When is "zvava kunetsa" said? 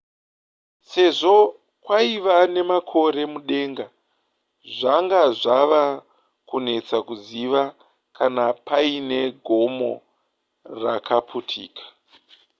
5.41-6.97